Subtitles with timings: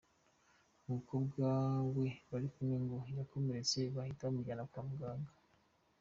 [0.85, 1.45] Umukobwa
[1.95, 5.31] we bari kumwe ngo yakomeretse bahita bamujyana kwa muganga.